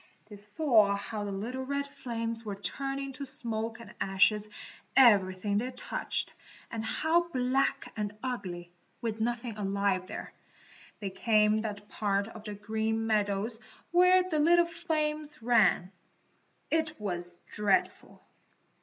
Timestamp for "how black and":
6.83-8.17